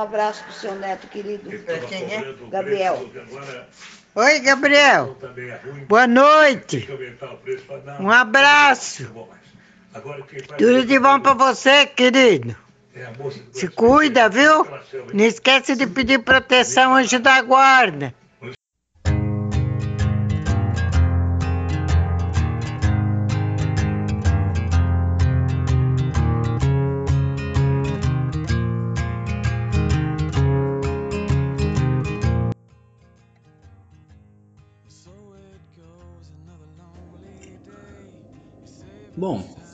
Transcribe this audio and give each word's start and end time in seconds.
Um 0.00 0.04
abraço 0.04 0.42
pro 0.44 0.52
seu 0.54 0.74
neto 0.76 1.06
querido. 1.08 1.50
Quem 1.86 2.14
é? 2.14 2.34
Gabriel. 2.50 3.06
Oi, 4.14 4.40
Gabriel. 4.40 5.14
Boa 5.86 6.06
noite. 6.06 6.88
Um 8.00 8.10
abraço. 8.10 9.12
Tudo 10.56 10.86
de 10.86 10.98
bom 10.98 11.20
pra 11.20 11.34
você, 11.34 11.84
querido. 11.84 12.56
Se 13.52 13.68
cuida, 13.68 14.30
viu? 14.30 14.66
Não 15.12 15.24
esquece 15.26 15.76
de 15.76 15.86
pedir 15.86 16.20
proteção 16.20 16.94
anjo 16.94 17.20
da 17.20 17.42
guarda. 17.42 18.14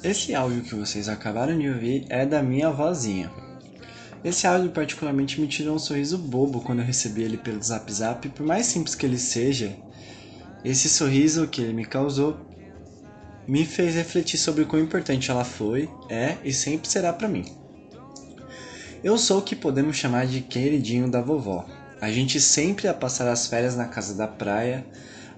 Esse 0.07 0.35
áudio 0.35 0.63
que 0.63 0.75
vocês 0.75 1.09
acabaram 1.09 1.59
de 1.59 1.69
ouvir 1.69 2.07
é 2.09 2.25
da 2.25 2.43
minha 2.43 2.71
vozinha. 2.71 3.31
Esse 4.25 4.47
áudio 4.47 4.71
particularmente 4.71 5.41
me 5.41 5.47
tirou 5.47 5.75
um 5.75 5.79
sorriso 5.79 6.17
bobo 6.17 6.61
quando 6.61 6.79
eu 6.79 6.85
recebi 6.85 7.23
ele 7.23 7.37
pelo 7.37 7.63
Zap 7.63 7.93
Zap, 7.93 8.29
por 8.29 8.47
mais 8.47 8.67
simples 8.67 8.95
que 8.95 9.05
ele 9.05 9.19
seja, 9.19 9.77
esse 10.65 10.89
sorriso 10.89 11.47
que 11.47 11.61
ele 11.61 11.73
me 11.73 11.85
causou 11.85 12.37
me 13.47 13.65
fez 13.65 13.95
refletir 13.95 14.39
sobre 14.39 14.63
o 14.63 14.67
quão 14.67 14.83
importante 14.83 15.31
ela 15.31 15.45
foi, 15.45 15.89
é 16.09 16.37
e 16.43 16.53
sempre 16.53 16.89
será 16.89 17.13
para 17.13 17.29
mim. 17.29 17.45
Eu 19.05 19.17
sou 19.17 19.39
o 19.39 19.43
que 19.43 19.55
podemos 19.55 19.97
chamar 19.97 20.27
de 20.27 20.41
queridinho 20.41 21.09
da 21.09 21.21
vovó. 21.21 21.65
A 22.01 22.11
gente 22.11 22.41
sempre 22.41 22.87
ia 22.87 22.95
passar 22.95 23.29
as 23.29 23.47
férias 23.47 23.77
na 23.77 23.87
casa 23.87 24.15
da 24.15 24.27
praia, 24.27 24.85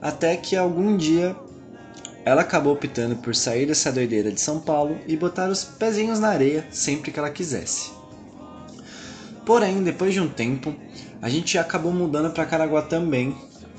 até 0.00 0.36
que 0.36 0.56
algum 0.56 0.96
dia 0.96 1.36
ela 2.28 2.42
acabou 2.42 2.74
optando 2.74 3.16
por 3.16 3.34
sair 3.34 3.64
dessa 3.64 3.90
doideira 3.90 4.30
de 4.30 4.38
São 4.38 4.60
Paulo 4.60 4.98
e 5.06 5.16
botar 5.16 5.48
os 5.48 5.64
pezinhos 5.64 6.20
na 6.20 6.28
areia 6.28 6.66
sempre 6.70 7.10
que 7.10 7.18
ela 7.18 7.30
quisesse. 7.30 7.90
Porém, 9.46 9.82
depois 9.82 10.12
de 10.12 10.20
um 10.20 10.28
tempo, 10.28 10.76
a 11.22 11.30
gente 11.30 11.56
acabou 11.56 11.90
mudando 11.90 12.30
para 12.30 12.44
Caraguá 12.44 12.82
também, 12.82 13.34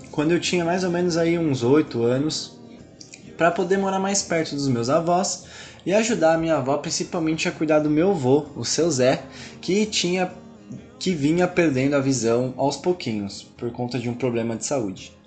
quando 0.10 0.32
eu 0.32 0.40
tinha 0.40 0.66
mais 0.66 0.84
ou 0.84 0.90
menos 0.90 1.16
aí 1.16 1.38
uns 1.38 1.62
8 1.62 2.02
anos, 2.02 2.60
para 3.38 3.52
poder 3.52 3.78
morar 3.78 4.00
mais 4.00 4.24
perto 4.24 4.56
dos 4.56 4.68
meus 4.68 4.90
avós 4.90 5.46
e 5.86 5.94
ajudar 5.94 6.34
a 6.34 6.38
minha 6.40 6.56
avó 6.56 6.76
principalmente 6.78 7.48
a 7.48 7.52
cuidar 7.52 7.78
do 7.78 7.90
meu 7.90 8.10
avô, 8.10 8.48
o 8.56 8.66
seu 8.66 8.90
Zé, 8.90 9.22
que 9.62 9.86
tinha 9.86 10.34
que 10.98 11.14
vinha 11.14 11.48
perdendo 11.48 11.96
a 11.96 12.00
visão 12.00 12.56
aos 12.58 12.78
pouquinhos 12.78 13.44
por 13.56 13.72
conta 13.72 14.00
de 14.00 14.10
um 14.10 14.16
problema 14.16 14.56
de 14.56 14.66
saúde. 14.66 15.19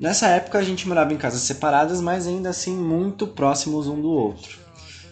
Nessa 0.00 0.28
época 0.28 0.58
a 0.58 0.62
gente 0.62 0.86
morava 0.86 1.12
em 1.12 1.16
casas 1.16 1.40
separadas, 1.40 2.00
mas 2.00 2.26
ainda 2.26 2.50
assim 2.50 2.76
muito 2.76 3.26
próximos 3.26 3.88
um 3.88 4.00
do 4.00 4.10
outro. 4.10 4.58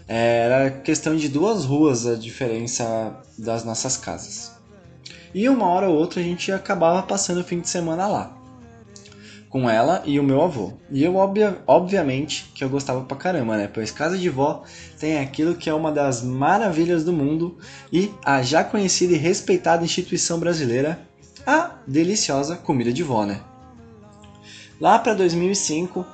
Era 0.07 0.71
questão 0.71 1.17
de 1.17 1.29
duas 1.29 1.65
ruas 1.65 2.07
a 2.07 2.15
diferença 2.15 3.21
das 3.37 3.65
nossas 3.65 3.97
casas. 3.97 4.53
E 5.35 5.49
uma 5.49 5.67
hora 5.67 5.89
ou 5.89 5.97
outra 5.97 6.21
a 6.21 6.23
gente 6.23 6.53
acabava 6.53 7.03
passando 7.03 7.41
o 7.41 7.45
fim 7.45 7.61
de 7.61 7.69
semana 7.69 8.07
lá. 8.07 8.33
Com 9.49 9.69
ela 9.69 10.03
e 10.05 10.21
o 10.21 10.23
meu 10.23 10.41
avô. 10.41 10.75
E 10.89 11.03
eu, 11.03 11.17
obvia, 11.17 11.61
obviamente, 11.67 12.53
que 12.55 12.63
eu 12.63 12.69
gostava 12.69 13.03
pra 13.03 13.17
caramba, 13.17 13.57
né? 13.57 13.69
Pois 13.73 13.91
casa 13.91 14.17
de 14.17 14.29
vó 14.29 14.63
tem 15.01 15.19
aquilo 15.19 15.57
que 15.57 15.69
é 15.69 15.75
uma 15.75 15.91
das 15.91 16.23
maravilhas 16.23 17.03
do 17.03 17.13
mundo 17.13 17.59
e 17.93 18.13
a 18.25 18.41
já 18.41 18.63
conhecida 18.63 19.15
e 19.15 19.19
respeitada 19.19 19.85
instituição 19.85 20.39
brasileira, 20.39 21.01
a 21.45 21.73
deliciosa 21.89 22.55
comida 22.57 22.93
de 22.93 23.03
vó, 23.03 23.25
né? 23.27 23.41
Lá 24.81 24.99
para 24.99 25.15
2005, 25.15 26.05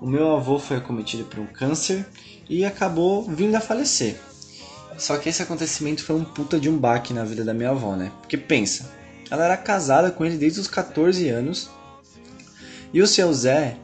o 0.00 0.06
meu 0.06 0.36
avô 0.36 0.58
foi 0.58 0.76
acometido 0.76 1.24
por 1.24 1.40
um 1.40 1.46
câncer 1.46 2.06
e 2.48 2.64
acabou 2.64 3.24
vindo 3.24 3.54
a 3.54 3.60
falecer. 3.60 4.16
Só 4.96 5.16
que 5.16 5.28
esse 5.28 5.42
acontecimento 5.42 6.04
foi 6.04 6.16
um 6.16 6.24
puta 6.24 6.60
de 6.60 6.68
um 6.68 6.76
baque 6.76 7.12
na 7.12 7.24
vida 7.24 7.44
da 7.44 7.54
minha 7.54 7.70
avó, 7.70 7.96
né? 7.96 8.12
Porque 8.20 8.36
pensa, 8.36 8.90
ela 9.30 9.44
era 9.44 9.56
casada 9.56 10.10
com 10.10 10.24
ele 10.24 10.36
desde 10.36 10.60
os 10.60 10.68
14 10.68 11.28
anos 11.28 11.70
e 12.92 13.00
o 13.00 13.06
seu 13.06 13.32
Zé 13.32 13.76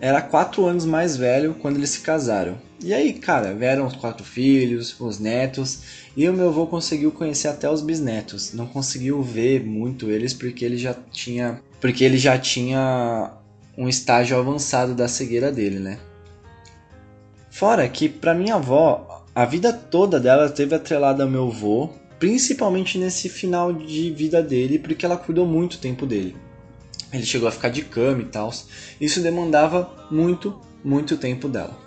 era 0.00 0.20
4 0.20 0.66
anos 0.66 0.84
mais 0.84 1.16
velho 1.16 1.54
quando 1.54 1.76
eles 1.76 1.90
se 1.90 2.00
casaram. 2.00 2.58
E 2.82 2.92
aí, 2.92 3.14
cara, 3.14 3.54
vieram 3.54 3.86
os 3.86 3.96
quatro 3.96 4.24
filhos, 4.24 4.94
os 5.00 5.18
netos, 5.18 5.78
e 6.14 6.28
o 6.28 6.32
meu 6.32 6.48
avô 6.48 6.66
conseguiu 6.66 7.10
conhecer 7.10 7.48
até 7.48 7.70
os 7.70 7.80
bisnetos. 7.80 8.52
Não 8.52 8.66
conseguiu 8.66 9.22
ver 9.22 9.64
muito 9.64 10.10
eles 10.10 10.34
porque 10.34 10.64
ele 10.64 10.76
já 10.76 10.94
tinha, 11.10 11.62
porque 11.80 12.04
ele 12.04 12.18
já 12.18 12.38
tinha 12.38 13.32
um 13.76 13.88
estágio 13.88 14.38
avançado 14.38 14.94
da 14.94 15.08
cegueira 15.08 15.52
dele, 15.52 15.78
né? 15.78 15.98
Fora 17.50 17.88
que, 17.88 18.08
para 18.08 18.34
minha 18.34 18.54
avó, 18.56 19.24
a 19.34 19.44
vida 19.44 19.72
toda 19.72 20.18
dela 20.18 20.48
teve 20.48 20.74
atrelada 20.74 21.22
ao 21.22 21.30
meu 21.30 21.48
avô, 21.48 21.90
principalmente 22.18 22.98
nesse 22.98 23.28
final 23.28 23.72
de 23.72 24.10
vida 24.10 24.42
dele, 24.42 24.78
porque 24.78 25.04
ela 25.04 25.16
cuidou 25.16 25.46
muito 25.46 25.78
tempo 25.78 26.06
dele. 26.06 26.36
Ele 27.12 27.24
chegou 27.24 27.48
a 27.48 27.52
ficar 27.52 27.68
de 27.68 27.82
cama 27.82 28.22
e 28.22 28.26
tal. 28.26 28.52
Isso 29.00 29.20
demandava 29.20 30.08
muito, 30.10 30.60
muito 30.82 31.16
tempo 31.16 31.48
dela. 31.48 31.85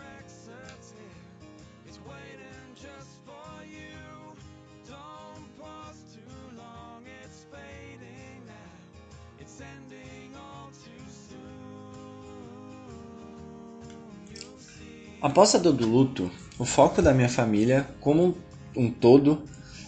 Após 15.21 15.53
a 15.53 15.57
dor 15.57 15.73
do 15.73 15.85
luto, 15.85 16.31
o 16.57 16.63
foco 16.63 17.01
da 17.01 17.13
minha 17.13 17.27
família, 17.27 17.85
como 17.99 18.37
um 18.73 18.89
todo, 18.89 19.41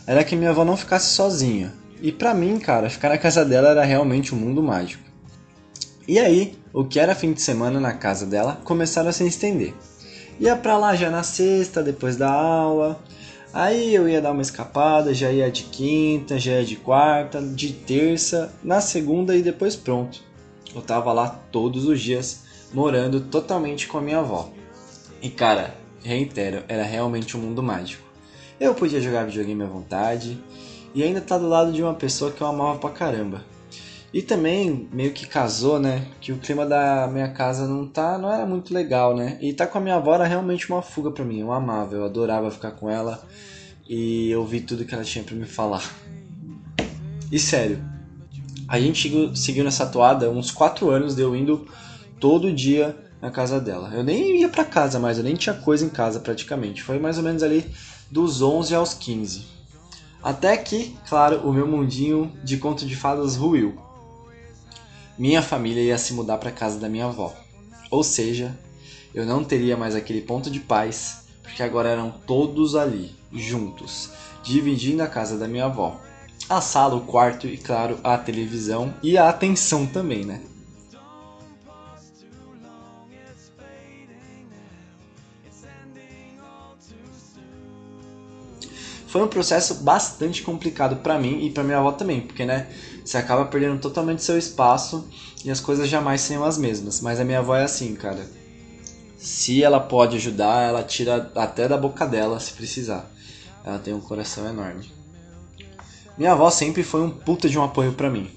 era 0.06 0.26
que 0.26 0.36
minha 0.36 0.50
avó 0.50 0.66
não 0.66 0.76
ficasse 0.76 1.14
sozinha. 1.14 1.74
E 2.02 2.12
para 2.12 2.34
mim, 2.34 2.60
cara, 2.60 2.90
ficar 2.90 3.08
na 3.08 3.18
casa 3.18 3.46
dela 3.46 3.70
era 3.70 3.84
realmente 3.86 4.36
um 4.36 4.38
mundo 4.38 4.62
mágico. 4.62 5.04
E 6.06 6.20
aí, 6.20 6.58
o 6.74 6.84
que 6.84 7.00
era 7.00 7.16
fim 7.16 7.32
de 7.32 7.42
semana 7.42 7.80
na 7.80 7.94
casa 7.94 8.26
dela 8.26 8.60
começaram 8.66 9.08
a 9.08 9.14
se 9.14 9.26
estender. 9.26 9.74
Ia 10.38 10.58
pra 10.58 10.78
lá 10.78 10.98
já 10.98 11.10
na 11.10 11.24
sexta, 11.24 11.82
depois 11.82 12.18
da 12.18 12.30
aula. 12.30 13.02
Aí 13.54 13.96
eu 13.96 14.10
ia 14.10 14.22
dar 14.22 14.32
uma 14.32 14.42
escapada, 14.42 15.14
já 15.14 15.32
ia 15.32 15.50
de 15.50 15.64
quinta, 15.64 16.38
já 16.38 16.60
ia 16.60 16.66
de 16.66 16.76
quarta, 16.76 17.42
de 17.42 17.72
terça, 17.72 18.54
na 18.62 18.82
segunda 18.82 19.34
e 19.34 19.42
depois 19.42 19.78
pronto. 19.78 20.22
Eu 20.76 20.82
tava 20.82 21.14
lá 21.14 21.30
todos 21.30 21.86
os 21.86 22.02
dias, 22.02 22.44
morando 22.74 23.22
totalmente 23.22 23.88
com 23.88 23.98
a 23.98 24.02
minha 24.02 24.20
avó. 24.20 24.50
E 25.22 25.30
cara, 25.30 25.76
reitero, 26.04 26.64
era 26.68 26.84
realmente 26.84 27.38
um 27.38 27.42
mundo 27.42 27.62
mágico. 27.62 28.04
Eu 28.60 28.74
podia 28.74 29.00
jogar 29.00 29.26
videogame 29.26 29.62
à 29.62 29.68
vontade 29.68 30.38
e 30.96 31.04
ainda 31.04 31.22
tá 31.22 31.38
do 31.38 31.48
lado 31.48 31.72
de 31.72 31.84
uma 31.84 31.94
pessoa 31.94 32.32
que 32.32 32.42
eu 32.42 32.48
amava 32.48 32.80
pra 32.80 32.90
caramba. 32.90 33.44
E 34.12 34.22
também 34.22 34.90
meio 34.92 35.12
que 35.12 35.28
casou, 35.28 35.80
né? 35.80 36.08
Que 36.20 36.32
o 36.32 36.38
clima 36.38 36.66
da 36.66 37.08
minha 37.08 37.30
casa 37.30 37.68
não 37.68 37.88
tá, 37.88 38.18
não 38.18 38.34
era 38.34 38.46
muito 38.46 38.74
legal, 38.74 39.16
né? 39.16 39.38
E 39.40 39.54
tá 39.54 39.68
com 39.68 39.78
a 39.78 39.82
minha 39.82 39.96
avó 39.96 40.16
era 40.16 40.26
realmente 40.26 40.70
uma 40.70 40.82
fuga 40.82 41.12
para 41.12 41.24
mim. 41.24 41.40
Eu 41.40 41.54
amava, 41.54 41.96
eu 41.96 42.04
adorava 42.04 42.50
ficar 42.50 42.72
com 42.72 42.90
ela 42.90 43.24
e 43.88 44.36
ouvir 44.36 44.62
tudo 44.62 44.86
que 44.86 44.94
ela 44.94 45.04
tinha 45.04 45.24
para 45.24 45.36
me 45.36 45.46
falar. 45.46 45.84
E 47.32 47.38
sério, 47.38 47.80
a 48.68 48.80
gente 48.80 49.38
seguiu 49.38 49.64
nessa 49.64 49.86
toada 49.86 50.30
uns 50.32 50.50
4 50.50 50.90
anos 50.90 51.16
de 51.16 51.22
eu 51.22 51.36
indo 51.36 51.68
todo 52.20 52.52
dia 52.52 53.11
na 53.22 53.30
casa 53.30 53.62
dela. 53.62 53.92
Eu 53.94 54.04
nem 54.04 54.40
ia 54.40 54.50
para 54.50 54.66
casa 54.66 55.00
mais, 55.00 55.18
eu 55.18 55.24
nem 55.24 55.36
tinha 55.36 55.54
coisa 55.54 55.86
em 55.86 55.90
casa 55.90 56.20
praticamente. 56.20 56.82
Foi 56.82 56.98
mais 57.00 57.18
ou 57.18 57.24
menos 57.24 57.44
ali 57.44 57.70
dos 58.10 58.42
11 58.42 58.74
aos 58.74 58.94
15. 58.94 59.46
Até 60.24 60.58
que, 60.58 60.96
claro, 61.08 61.48
o 61.48 61.54
meu 61.54 61.68
mundinho 61.68 62.32
de 62.44 62.58
conto 62.58 62.86
de 62.86 62.96
fadas 62.96 63.36
ruiu. 63.36 63.76
Minha 65.18 65.42
família 65.42 65.84
ia 65.84 65.98
se 65.98 66.14
mudar 66.14 66.38
para 66.38 66.52
casa 66.52 66.80
da 66.80 66.90
minha 66.90 67.06
avó. 67.06 67.34
Ou 67.90 68.04
seja, 68.04 68.58
eu 69.14 69.26
não 69.26 69.44
teria 69.44 69.78
mais 69.78 69.96
aquele 69.96 70.22
ponto 70.22 70.50
de 70.50 70.60
paz, 70.60 71.26
porque 71.44 71.62
agora 71.62 71.90
eram 71.90 72.12
todos 72.26 72.76
ali, 72.76 73.16
juntos, 73.32 74.10
dividindo 74.44 75.04
a 75.04 75.08
casa 75.08 75.38
da 75.38 75.48
minha 75.48 75.66
avó. 75.66 76.00
A 76.50 76.62
sala, 76.62 76.96
o 76.96 77.02
quarto 77.02 77.48
e, 77.48 77.58
claro, 77.58 78.00
a 78.04 78.18
televisão 78.18 78.94
e 79.02 79.18
a 79.18 79.30
atenção 79.30 79.86
também, 79.86 80.26
né? 80.26 80.42
Foi 89.12 89.22
um 89.22 89.28
processo 89.28 89.76
bastante 89.76 90.42
complicado 90.42 90.96
para 91.04 91.20
mim 91.20 91.46
e 91.46 91.50
para 91.50 91.66
minha 91.66 91.80
avó 91.80 91.92
também, 91.92 92.22
porque 92.22 92.46
né, 92.46 92.68
você 93.04 93.18
acaba 93.18 93.44
perdendo 93.44 93.78
totalmente 93.78 94.24
seu 94.24 94.38
espaço 94.38 95.06
e 95.44 95.52
as 95.52 95.60
coisas 95.60 95.90
jamais 95.90 96.22
seriam 96.22 96.46
as 96.46 96.58
mesmas. 96.58 97.02
Mas 97.02 97.20
a 97.20 97.26
minha 97.26 97.40
avó 97.40 97.54
é 97.54 97.64
assim, 97.64 97.94
cara. 97.94 98.26
Se 99.18 99.62
ela 99.62 99.82
pode 99.82 100.16
ajudar, 100.16 100.70
ela 100.70 100.82
tira 100.82 101.30
até 101.36 101.68
da 101.68 101.76
boca 101.76 102.08
dela 102.08 102.40
se 102.40 102.54
precisar. 102.54 103.12
Ela 103.66 103.80
tem 103.80 103.94
um 103.94 104.00
coração 104.00 104.48
enorme. 104.48 104.90
Minha 106.18 106.32
avó 106.32 106.50
sempre 106.50 106.82
foi 106.82 107.02
um 107.02 107.10
puta 107.10 107.50
de 107.50 107.60
um 107.60 107.64
apoio 107.66 107.92
para 107.92 108.10
mim. 108.10 108.32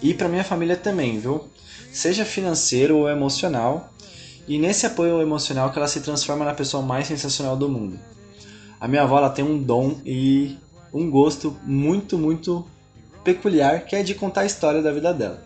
E 0.00 0.14
para 0.14 0.28
minha 0.28 0.44
família 0.44 0.76
também, 0.76 1.18
viu? 1.18 1.48
Seja 1.92 2.24
financeiro 2.24 2.96
ou 2.96 3.08
emocional. 3.08 3.92
E 4.46 4.56
nesse 4.56 4.86
apoio 4.86 5.20
emocional 5.20 5.72
que 5.72 5.78
ela 5.78 5.88
se 5.88 6.00
transforma 6.00 6.44
na 6.44 6.54
pessoa 6.54 6.80
mais 6.80 7.08
sensacional 7.08 7.56
do 7.56 7.68
mundo. 7.68 7.98
A 8.80 8.88
minha 8.88 9.02
avó 9.02 9.18
ela 9.18 9.28
tem 9.28 9.44
um 9.44 9.62
dom 9.62 10.00
e 10.06 10.56
um 10.92 11.10
gosto 11.10 11.54
muito, 11.64 12.16
muito 12.16 12.66
peculiar, 13.22 13.84
que 13.84 13.94
é 13.94 14.02
de 14.02 14.14
contar 14.14 14.40
a 14.40 14.46
história 14.46 14.80
da 14.82 14.90
vida 14.90 15.12
dela. 15.12 15.44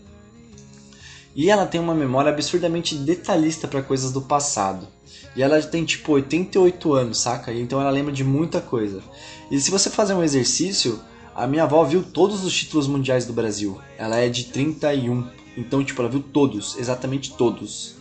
E 1.34 1.50
ela 1.50 1.66
tem 1.66 1.80
uma 1.80 1.94
memória 1.94 2.30
absurdamente 2.30 2.94
detalhista 2.94 3.66
para 3.66 3.82
coisas 3.82 4.12
do 4.12 4.22
passado. 4.22 4.86
E 5.34 5.42
ela 5.42 5.60
tem 5.60 5.84
tipo 5.84 6.12
88 6.12 6.92
anos, 6.92 7.18
saca? 7.18 7.52
Então 7.52 7.80
ela 7.80 7.90
lembra 7.90 8.12
de 8.12 8.22
muita 8.22 8.60
coisa. 8.60 9.02
E 9.50 9.58
se 9.58 9.70
você 9.70 9.90
fazer 9.90 10.14
um 10.14 10.22
exercício, 10.22 11.00
a 11.34 11.44
minha 11.48 11.64
avó 11.64 11.82
viu 11.82 12.04
todos 12.04 12.44
os 12.44 12.54
títulos 12.54 12.86
mundiais 12.86 13.26
do 13.26 13.32
Brasil. 13.32 13.80
Ela 13.98 14.18
é 14.18 14.28
de 14.28 14.44
31. 14.44 15.26
Então, 15.56 15.84
tipo, 15.84 16.00
ela 16.00 16.08
viu 16.10 16.22
todos, 16.22 16.78
exatamente 16.78 17.34
todos. 17.36 17.96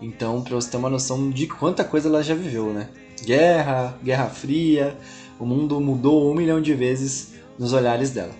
Então, 0.00 0.42
pra 0.42 0.54
você 0.54 0.70
ter 0.70 0.76
uma 0.76 0.88
noção 0.88 1.28
de 1.28 1.48
quanta 1.48 1.82
coisa 1.82 2.08
ela 2.08 2.22
já 2.22 2.34
viveu, 2.34 2.72
né? 2.72 2.88
Guerra, 3.24 3.96
Guerra 4.02 4.28
Fria, 4.28 4.96
o 5.38 5.46
mundo 5.46 5.80
mudou 5.80 6.30
um 6.30 6.34
milhão 6.34 6.60
de 6.60 6.74
vezes 6.74 7.34
nos 7.58 7.72
olhares 7.72 8.10
dela. 8.10 8.34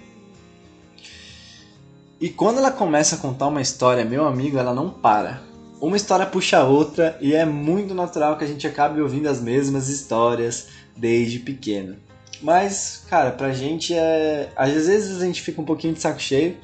E 2.20 2.28
quando 2.28 2.58
ela 2.58 2.70
começa 2.70 3.16
a 3.16 3.18
contar 3.18 3.46
uma 3.46 3.62
história, 3.62 4.04
meu 4.04 4.26
amigo, 4.26 4.58
ela 4.58 4.74
não 4.74 4.90
para. 4.90 5.42
Uma 5.80 5.96
história 5.96 6.26
puxa 6.26 6.58
a 6.58 6.64
outra 6.64 7.16
e 7.20 7.34
é 7.34 7.46
muito 7.46 7.94
natural 7.94 8.36
que 8.36 8.44
a 8.44 8.46
gente 8.46 8.66
acabe 8.66 9.00
ouvindo 9.00 9.26
as 9.26 9.40
mesmas 9.40 9.88
histórias 9.88 10.68
desde 10.94 11.38
pequeno. 11.38 11.96
Mas, 12.42 13.04
cara, 13.08 13.30
pra 13.30 13.52
gente 13.52 13.94
é. 13.94 14.50
Às 14.54 14.86
vezes 14.86 15.20
a 15.20 15.24
gente 15.24 15.40
fica 15.40 15.60
um 15.60 15.64
pouquinho 15.64 15.94
de 15.94 16.00
saco 16.00 16.20
cheio, 16.20 16.56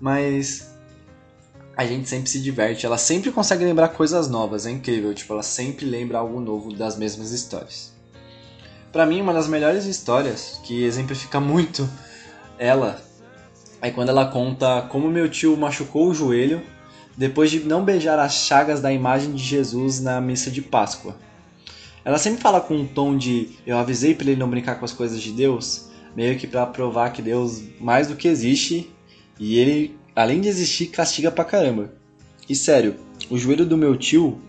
mas 0.00 0.75
a 1.76 1.84
gente 1.84 2.08
sempre 2.08 2.30
se 2.30 2.40
diverte. 2.40 2.86
Ela 2.86 2.96
sempre 2.96 3.30
consegue 3.30 3.64
lembrar 3.64 3.88
coisas 3.88 4.28
novas, 4.28 4.64
é 4.64 4.70
incrível. 4.70 5.12
Tipo, 5.12 5.34
ela 5.34 5.42
sempre 5.42 5.84
lembra 5.84 6.18
algo 6.18 6.40
novo 6.40 6.72
das 6.72 6.96
mesmas 6.96 7.32
histórias. 7.32 7.92
Para 8.90 9.04
mim, 9.04 9.20
uma 9.20 9.34
das 9.34 9.46
melhores 9.46 9.84
histórias 9.84 10.58
que 10.64 10.84
exemplifica 10.84 11.38
muito 11.38 11.86
ela 12.58 12.98
é 13.82 13.90
quando 13.90 14.08
ela 14.08 14.26
conta 14.26 14.82
como 14.90 15.10
meu 15.10 15.28
tio 15.28 15.54
machucou 15.54 16.08
o 16.08 16.14
joelho 16.14 16.62
depois 17.16 17.50
de 17.50 17.60
não 17.60 17.84
beijar 17.84 18.18
as 18.18 18.34
chagas 18.34 18.80
da 18.80 18.92
imagem 18.92 19.32
de 19.32 19.42
Jesus 19.42 20.00
na 20.00 20.20
missa 20.20 20.50
de 20.50 20.62
Páscoa. 20.62 21.16
Ela 22.04 22.18
sempre 22.18 22.40
fala 22.40 22.60
com 22.60 22.74
um 22.74 22.86
tom 22.86 23.16
de 23.16 23.50
eu 23.66 23.76
avisei 23.76 24.14
para 24.14 24.30
ele 24.30 24.40
não 24.40 24.48
brincar 24.48 24.76
com 24.76 24.84
as 24.84 24.92
coisas 24.92 25.20
de 25.20 25.32
Deus, 25.32 25.88
meio 26.14 26.38
que 26.38 26.46
para 26.46 26.64
provar 26.66 27.10
que 27.10 27.20
Deus 27.20 27.62
mais 27.80 28.06
do 28.06 28.16
que 28.16 28.28
existe 28.28 28.90
e 29.38 29.58
ele, 29.58 29.98
além 30.16 30.40
de 30.40 30.48
existir, 30.48 30.86
castiga 30.86 31.30
pra 31.30 31.44
caramba. 31.44 31.92
E 32.48 32.56
sério, 32.56 32.96
o 33.28 33.36
joelho 33.36 33.66
do 33.66 33.76
meu 33.76 33.94
tio, 33.94 34.40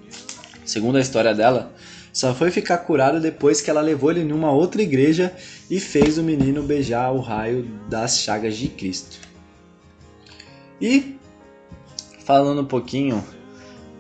segundo 0.66 0.98
a 0.98 1.02
história 1.02 1.36
dela, 1.36 1.74
só 2.14 2.34
foi 2.34 2.50
ficar 2.50 2.78
curado 2.80 3.20
depois 3.20 3.60
que 3.60 3.70
ela 3.70 3.82
levou 3.82 4.10
ele 4.10 4.24
numa 4.24 4.50
outra 4.50 4.82
igreja 4.82 5.36
e 5.70 5.80
fez 5.80 6.18
o 6.18 6.24
menino 6.24 6.64
beijar 6.64 7.12
o 7.12 7.20
raio 7.20 7.64
das 7.90 8.20
chagas 8.20 8.56
de 8.56 8.70
Cristo. 8.70 9.20
E 10.82 11.18
falando 12.24 12.62
um 12.62 12.66
pouquinho 12.66 13.24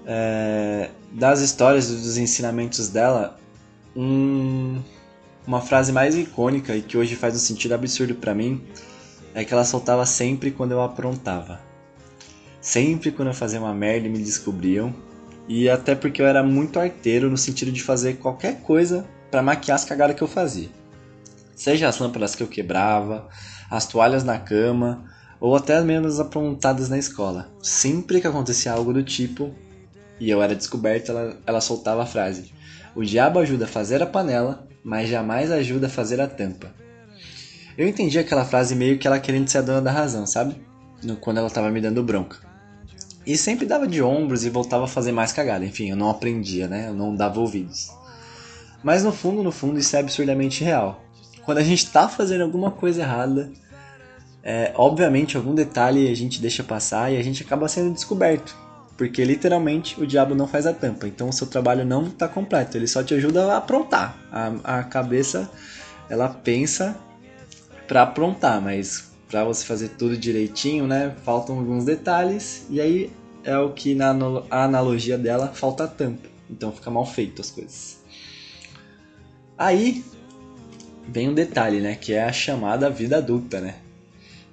é, 0.05 0.89
das 1.11 1.41
histórias 1.41 1.89
dos 1.89 2.17
ensinamentos 2.17 2.87
dela, 2.89 3.37
um, 3.95 4.81
uma 5.45 5.61
frase 5.61 5.91
mais 5.91 6.15
icônica 6.15 6.75
e 6.75 6.81
que 6.81 6.97
hoje 6.97 7.15
faz 7.15 7.35
um 7.35 7.39
sentido 7.39 7.73
absurdo 7.73 8.15
para 8.15 8.33
mim 8.33 8.63
é 9.37 9.45
que 9.45 9.53
ela 9.53 9.63
soltava 9.63 10.03
sempre 10.03 10.49
quando 10.49 10.71
eu 10.71 10.81
aprontava. 10.81 11.59
Sempre 12.59 13.11
quando 13.11 13.27
eu 13.27 13.35
fazia 13.35 13.59
uma 13.59 13.71
merda 13.71 14.09
me 14.09 14.17
descobriam 14.17 14.91
e 15.47 15.69
até 15.69 15.93
porque 15.93 16.19
eu 16.19 16.25
era 16.25 16.41
muito 16.41 16.79
arteiro 16.79 17.29
no 17.29 17.37
sentido 17.37 17.71
de 17.71 17.83
fazer 17.83 18.15
qualquer 18.15 18.61
coisa 18.61 19.05
para 19.29 19.43
maquiar 19.43 19.75
as 19.75 19.85
cagadas 19.85 20.15
que 20.15 20.23
eu 20.23 20.27
fazia. 20.27 20.69
Seja 21.55 21.87
as 21.87 21.99
lâmpadas 21.99 22.33
que 22.33 22.41
eu 22.41 22.47
quebrava, 22.47 23.29
as 23.69 23.85
toalhas 23.85 24.23
na 24.23 24.39
cama, 24.39 25.05
ou 25.39 25.55
até 25.55 25.79
mesmo 25.81 26.07
as 26.07 26.19
aprontadas 26.19 26.89
na 26.89 26.97
escola. 26.97 27.51
Sempre 27.61 28.19
que 28.19 28.25
acontecia 28.25 28.71
algo 28.71 28.91
do 28.91 29.03
tipo 29.03 29.53
e 30.19 30.31
eu 30.31 30.41
era 30.41 30.55
descoberto, 30.55 31.11
ela, 31.11 31.37
ela 31.45 31.61
soltava 31.61 32.01
a 32.01 32.07
frase: 32.07 32.51
O 32.95 33.03
diabo 33.03 33.37
ajuda 33.37 33.65
a 33.65 33.67
fazer 33.67 34.01
a 34.01 34.07
panela, 34.07 34.67
mas 34.83 35.07
jamais 35.07 35.51
ajuda 35.51 35.85
a 35.85 35.91
fazer 35.91 36.19
a 36.19 36.27
tampa. 36.27 36.73
Eu 37.77 37.87
entendi 37.87 38.17
aquela 38.17 38.43
frase 38.43 38.75
meio 38.75 38.97
que 38.97 39.05
ela 39.05 39.19
querendo 39.19 39.47
ser 39.47 39.59
a 39.59 39.61
dona 39.61 39.81
da 39.81 39.91
razão, 39.91 40.25
sabe? 40.25 40.55
Quando 41.21 41.37
ela 41.37 41.49
tava 41.49 41.69
me 41.69 41.79
dando 41.79 42.01
bronca. 42.01 42.37
E 43.23 43.37
sempre 43.37 43.67
dava 43.67 43.85
de 43.85 44.01
ombros 44.01 44.43
e 44.43 44.49
voltava 44.49 44.85
a 44.85 44.87
fazer 44.87 45.11
mais 45.11 45.31
cagada. 45.31 45.63
Enfim, 45.63 45.91
eu 45.91 45.95
não 45.95 46.09
aprendia, 46.09 46.67
né? 46.67 46.87
Eu 46.87 46.95
não 46.95 47.13
dava 47.13 47.39
ouvidos. 47.39 47.91
Mas 48.81 49.03
no 49.03 49.11
fundo, 49.11 49.43
no 49.43 49.51
fundo, 49.51 49.77
isso 49.77 49.95
é 49.95 49.99
absurdamente 49.99 50.63
real. 50.63 51.03
Quando 51.45 51.59
a 51.59 51.63
gente 51.63 51.91
tá 51.91 52.09
fazendo 52.09 52.41
alguma 52.41 52.71
coisa 52.71 53.01
errada, 53.01 53.51
é, 54.41 54.71
obviamente 54.75 55.37
algum 55.37 55.53
detalhe 55.53 56.09
a 56.09 56.15
gente 56.15 56.41
deixa 56.41 56.63
passar 56.63 57.11
e 57.11 57.17
a 57.17 57.21
gente 57.21 57.43
acaba 57.43 57.67
sendo 57.67 57.93
descoberto. 57.93 58.55
Porque 58.97 59.23
literalmente 59.23 60.01
o 60.01 60.07
diabo 60.07 60.33
não 60.33 60.47
faz 60.47 60.65
a 60.65 60.73
tampa. 60.73 61.07
Então 61.07 61.29
o 61.29 61.33
seu 61.33 61.45
trabalho 61.45 61.85
não 61.85 62.07
está 62.07 62.27
completo. 62.27 62.75
Ele 62.75 62.87
só 62.87 63.03
te 63.03 63.13
ajuda 63.13 63.53
a 63.53 63.57
aprontar. 63.57 64.17
A, 64.31 64.79
a 64.79 64.83
cabeça 64.83 65.47
ela 66.09 66.29
pensa 66.29 66.97
para 67.87 68.03
aprontar, 68.03 68.61
mas 68.61 69.11
para 69.29 69.43
você 69.43 69.65
fazer 69.65 69.89
tudo 69.89 70.17
direitinho, 70.17 70.87
né? 70.87 71.15
Faltam 71.23 71.57
alguns 71.57 71.85
detalhes 71.85 72.65
e 72.69 72.79
aí 72.79 73.11
é 73.43 73.57
o 73.57 73.71
que 73.71 73.95
na 73.95 74.15
analogia 74.49 75.17
dela 75.17 75.47
falta 75.53 75.87
tampa. 75.87 76.27
Então 76.49 76.71
fica 76.71 76.89
mal 76.89 77.05
feito 77.05 77.41
as 77.41 77.49
coisas. 77.49 78.01
Aí 79.57 80.03
vem 81.07 81.29
um 81.29 81.33
detalhe, 81.33 81.79
né? 81.79 81.95
Que 81.95 82.13
é 82.13 82.23
a 82.23 82.31
chamada 82.31 82.89
vida 82.89 83.17
adulta, 83.17 83.59
né? 83.59 83.75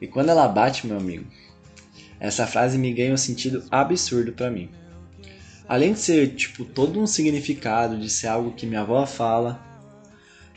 E 0.01 0.07
quando 0.07 0.29
ela 0.29 0.49
bate, 0.49 0.87
meu 0.87 0.97
amigo, 0.97 1.27
essa 2.19 2.47
frase 2.47 2.79
me 2.79 2.93
ganha 2.93 3.15
um 3.15 3.19
sentido 3.19 3.65
absurdo 3.71 4.33
para 4.33 4.51
mim. 4.51 4.69
Além 5.69 5.93
de 5.93 6.01
ser 6.01 6.35
tipo 6.35 6.65
todo 6.65 7.01
um 7.01 7.07
significado, 7.07 7.99
de 7.99 8.11
ser 8.11 8.27
algo 8.27 8.53
que 8.53 8.67
minha 8.67 8.83
avó 8.83 9.05
fala, 9.07 9.61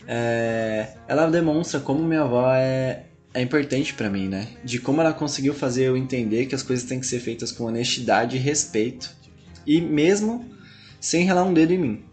é... 0.07 0.93
ela 1.07 1.29
demonstra 1.29 1.79
como 1.79 2.03
minha 2.03 2.21
avó 2.21 2.53
é 2.53 3.03
é 3.33 3.41
importante 3.41 3.93
para 3.93 4.09
mim, 4.09 4.27
né? 4.27 4.47
De 4.63 4.79
como 4.79 4.99
ela 4.99 5.13
conseguiu 5.13 5.53
fazer 5.53 5.83
eu 5.83 5.95
entender 5.95 6.47
que 6.47 6.55
as 6.55 6.63
coisas 6.63 6.89
têm 6.89 6.99
que 6.99 7.05
ser 7.05 7.19
feitas 7.19 7.51
com 7.51 7.65
honestidade 7.65 8.35
e 8.35 8.39
respeito. 8.39 9.15
E 9.63 9.79
mesmo 9.79 10.43
sem 10.99 11.23
relar 11.23 11.43
um 11.43 11.53
dedo 11.53 11.71
em 11.71 11.77
mim. 11.77 12.03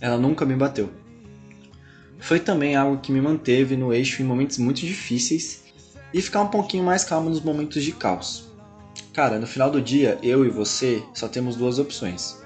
Ela 0.00 0.16
nunca 0.16 0.46
me 0.46 0.56
bateu. 0.56 0.90
Foi 2.18 2.40
também 2.40 2.74
algo 2.74 3.02
que 3.02 3.12
me 3.12 3.20
manteve 3.20 3.76
no 3.76 3.92
eixo 3.92 4.22
em 4.22 4.24
momentos 4.24 4.56
muito 4.56 4.80
difíceis 4.80 5.64
e 6.12 6.22
ficar 6.22 6.40
um 6.40 6.48
pouquinho 6.48 6.84
mais 6.84 7.04
calmo 7.04 7.28
nos 7.28 7.42
momentos 7.42 7.84
de 7.84 7.92
caos. 7.92 8.48
Cara, 9.12 9.38
no 9.38 9.46
final 9.46 9.70
do 9.70 9.80
dia, 9.80 10.18
eu 10.22 10.46
e 10.46 10.48
você 10.48 11.02
só 11.12 11.28
temos 11.28 11.54
duas 11.54 11.78
opções: 11.78 12.38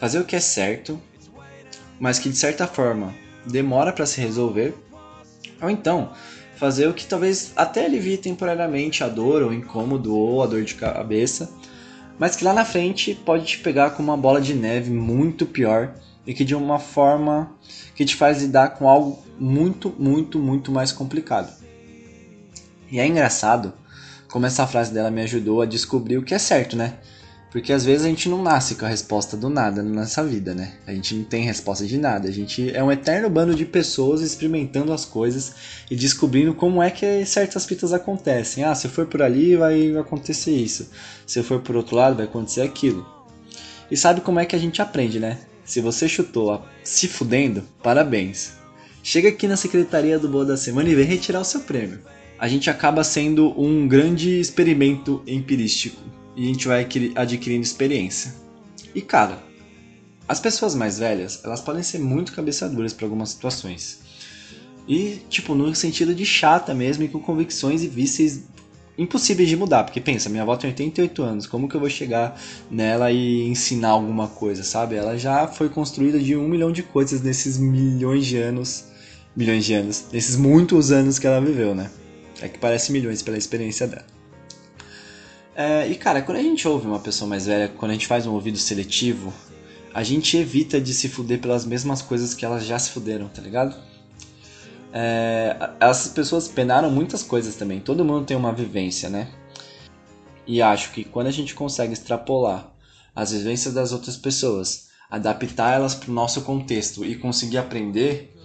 fazer 0.00 0.18
o 0.18 0.24
que 0.24 0.34
é 0.34 0.40
certo, 0.40 1.00
mas 2.00 2.18
que 2.18 2.28
de 2.28 2.36
certa 2.36 2.66
forma 2.66 3.14
demora 3.46 3.92
para 3.92 4.06
se 4.06 4.20
resolver, 4.20 4.74
ou 5.60 5.70
então 5.70 6.12
fazer 6.56 6.86
o 6.86 6.94
que 6.94 7.06
talvez 7.06 7.52
até 7.56 7.86
alivie 7.86 8.18
temporariamente 8.18 9.02
a 9.02 9.08
dor, 9.08 9.42
ou 9.42 9.52
incômodo, 9.52 10.14
ou 10.14 10.42
a 10.42 10.46
dor 10.46 10.62
de 10.62 10.74
cabeça, 10.74 11.50
mas 12.18 12.36
que 12.36 12.44
lá 12.44 12.52
na 12.52 12.66
frente 12.66 13.14
pode 13.14 13.46
te 13.46 13.58
pegar 13.58 13.90
com 13.90 14.02
uma 14.02 14.16
bola 14.16 14.40
de 14.40 14.52
neve 14.52 14.90
muito 14.90 15.46
pior 15.46 15.94
e 16.26 16.34
que 16.34 16.44
de 16.44 16.54
uma 16.54 16.78
forma 16.78 17.50
que 17.94 18.04
te 18.04 18.14
faz 18.14 18.42
lidar 18.42 18.74
com 18.74 18.86
algo 18.86 19.24
muito, 19.38 19.94
muito, 19.98 20.38
muito 20.38 20.70
mais 20.70 20.92
complicado. 20.92 21.50
E 22.90 23.00
é 23.00 23.06
engraçado 23.06 23.72
como 24.30 24.44
essa 24.46 24.66
frase 24.66 24.92
dela 24.92 25.10
me 25.10 25.22
ajudou 25.22 25.62
a 25.62 25.66
descobrir 25.66 26.18
o 26.18 26.22
que 26.22 26.34
é 26.34 26.38
certo, 26.38 26.76
né? 26.76 26.98
Porque 27.50 27.72
às 27.72 27.84
vezes 27.84 28.06
a 28.06 28.08
gente 28.08 28.28
não 28.28 28.42
nasce 28.42 28.76
com 28.76 28.84
a 28.84 28.88
resposta 28.88 29.36
do 29.36 29.48
nada 29.48 29.82
nessa 29.82 30.22
vida, 30.22 30.54
né? 30.54 30.74
A 30.86 30.92
gente 30.92 31.16
não 31.16 31.24
tem 31.24 31.42
resposta 31.42 31.84
de 31.84 31.98
nada. 31.98 32.28
A 32.28 32.32
gente 32.32 32.70
é 32.72 32.82
um 32.82 32.92
eterno 32.92 33.28
bando 33.28 33.56
de 33.56 33.64
pessoas 33.64 34.20
experimentando 34.20 34.92
as 34.92 35.04
coisas 35.04 35.52
e 35.90 35.96
descobrindo 35.96 36.54
como 36.54 36.80
é 36.80 36.90
que 36.90 37.26
certas 37.26 37.66
fitas 37.66 37.92
acontecem. 37.92 38.62
Ah, 38.62 38.74
se 38.74 38.86
eu 38.86 38.90
for 38.90 39.06
por 39.06 39.20
ali 39.20 39.56
vai 39.56 39.96
acontecer 39.96 40.52
isso. 40.52 40.90
Se 41.26 41.40
eu 41.40 41.44
for 41.44 41.60
por 41.60 41.74
outro 41.74 41.96
lado 41.96 42.16
vai 42.16 42.26
acontecer 42.26 42.62
aquilo. 42.62 43.04
E 43.90 43.96
sabe 43.96 44.20
como 44.20 44.38
é 44.38 44.46
que 44.46 44.54
a 44.54 44.58
gente 44.58 44.80
aprende, 44.80 45.18
né? 45.18 45.38
Se 45.64 45.80
você 45.80 46.08
chutou 46.08 46.64
se 46.84 47.08
fudendo, 47.08 47.64
parabéns. 47.82 48.52
Chega 49.02 49.28
aqui 49.28 49.48
na 49.48 49.56
secretaria 49.56 50.20
do 50.20 50.28
Boa 50.28 50.44
da 50.44 50.56
Semana 50.56 50.88
e 50.88 50.94
vem 50.94 51.04
retirar 51.04 51.40
o 51.40 51.44
seu 51.44 51.60
prêmio. 51.60 51.98
A 52.38 52.46
gente 52.46 52.70
acaba 52.70 53.02
sendo 53.02 53.60
um 53.60 53.88
grande 53.88 54.38
experimento 54.38 55.20
empirístico 55.26 56.09
e 56.40 56.44
a 56.44 56.46
gente 56.46 56.66
vai 56.66 56.88
adquirindo 57.16 57.62
experiência. 57.62 58.34
E 58.94 59.02
cara, 59.02 59.38
as 60.26 60.40
pessoas 60.40 60.74
mais 60.74 60.98
velhas, 60.98 61.42
elas 61.44 61.60
podem 61.60 61.82
ser 61.82 61.98
muito 61.98 62.32
cabeçaduras 62.32 62.94
para 62.94 63.04
algumas 63.04 63.28
situações. 63.28 64.00
E, 64.88 65.20
tipo, 65.28 65.54
no 65.54 65.74
sentido 65.74 66.14
de 66.14 66.24
chata 66.24 66.72
mesmo 66.72 67.04
e 67.04 67.08
com 67.08 67.20
convicções 67.20 67.82
e 67.82 67.88
vícios 67.88 68.40
impossíveis 68.96 69.50
de 69.50 69.56
mudar. 69.56 69.84
Porque 69.84 70.00
pensa, 70.00 70.30
minha 70.30 70.42
avó 70.42 70.56
tem 70.56 70.70
88 70.70 71.22
anos, 71.22 71.46
como 71.46 71.68
que 71.68 71.74
eu 71.74 71.80
vou 71.80 71.90
chegar 71.90 72.40
nela 72.70 73.12
e 73.12 73.46
ensinar 73.46 73.90
alguma 73.90 74.26
coisa, 74.26 74.64
sabe? 74.64 74.94
Ela 74.94 75.18
já 75.18 75.46
foi 75.46 75.68
construída 75.68 76.18
de 76.18 76.34
um 76.36 76.48
milhão 76.48 76.72
de 76.72 76.82
coisas 76.82 77.20
nesses 77.20 77.58
milhões 77.58 78.24
de 78.24 78.38
anos. 78.38 78.86
Milhões 79.36 79.62
de 79.66 79.74
anos. 79.74 80.06
Nesses 80.10 80.36
muitos 80.36 80.90
anos 80.90 81.18
que 81.18 81.26
ela 81.26 81.38
viveu, 81.38 81.74
né? 81.74 81.90
É 82.40 82.48
que 82.48 82.58
parece 82.58 82.92
milhões 82.92 83.20
pela 83.20 83.36
experiência 83.36 83.86
dela. 83.86 84.19
É, 85.54 85.88
e 85.88 85.94
cara, 85.96 86.22
quando 86.22 86.38
a 86.38 86.42
gente 86.42 86.66
ouve 86.66 86.86
uma 86.86 87.00
pessoa 87.00 87.28
mais 87.28 87.46
velha, 87.46 87.68
quando 87.68 87.90
a 87.90 87.94
gente 87.94 88.06
faz 88.06 88.26
um 88.26 88.32
ouvido 88.32 88.56
seletivo, 88.58 89.32
a 89.92 90.02
gente 90.02 90.36
evita 90.36 90.80
de 90.80 90.94
se 90.94 91.08
fuder 91.08 91.40
pelas 91.40 91.64
mesmas 91.64 92.00
coisas 92.00 92.34
que 92.34 92.44
elas 92.44 92.64
já 92.64 92.78
se 92.78 92.90
fuderam, 92.90 93.28
tá 93.28 93.42
ligado? 93.42 93.76
É, 94.92 95.70
essas 95.80 96.12
pessoas 96.12 96.48
penaram 96.48 96.90
muitas 96.90 97.22
coisas 97.22 97.56
também. 97.56 97.80
Todo 97.80 98.04
mundo 98.04 98.24
tem 98.24 98.36
uma 98.36 98.52
vivência, 98.52 99.08
né? 99.08 99.28
E 100.46 100.60
acho 100.62 100.92
que 100.92 101.04
quando 101.04 101.28
a 101.28 101.32
gente 101.32 101.54
consegue 101.54 101.92
extrapolar 101.92 102.72
as 103.14 103.32
vivências 103.32 103.74
das 103.74 103.92
outras 103.92 104.16
pessoas, 104.16 104.88
adaptar 105.10 105.74
elas 105.74 105.94
para 105.94 106.10
o 106.10 106.14
nosso 106.14 106.42
contexto 106.42 107.04
e 107.04 107.16
conseguir 107.16 107.58
aprender, 107.58 108.36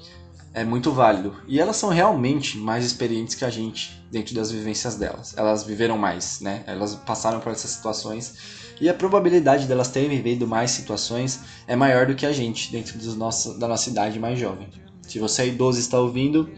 é 0.55 0.63
muito 0.63 0.89
válido. 0.93 1.35
E 1.49 1.59
elas 1.59 1.75
são 1.75 1.89
realmente 1.89 2.57
mais 2.57 2.85
experientes 2.85 3.35
que 3.35 3.43
a 3.43 3.49
gente 3.49 4.01
dentro 4.09 4.33
das 4.33 4.49
vivências 4.49 4.95
delas. 4.95 5.35
Elas 5.37 5.65
viveram 5.65 5.97
mais, 5.97 6.39
né? 6.39 6.63
Elas 6.65 6.95
passaram 6.95 7.41
por 7.41 7.51
essas 7.51 7.71
situações 7.71 8.37
e 8.79 8.87
a 8.87 8.93
probabilidade 8.93 9.67
delas 9.67 9.89
terem 9.89 10.09
vivido 10.09 10.47
mais 10.47 10.71
situações 10.71 11.41
é 11.67 11.75
maior 11.75 12.07
do 12.07 12.15
que 12.15 12.25
a 12.25 12.31
gente 12.31 12.71
dentro 12.71 12.97
dos 12.97 13.17
nosso, 13.17 13.59
da 13.59 13.67
nossa 13.67 13.89
idade 13.89 14.17
mais 14.17 14.39
jovem. 14.39 14.69
Se 15.01 15.19
você 15.19 15.41
é 15.41 15.47
idoso 15.47 15.77
e 15.77 15.81
está 15.81 15.99
ouvindo, 15.99 16.49